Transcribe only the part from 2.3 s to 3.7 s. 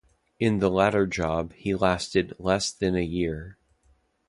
less than a year.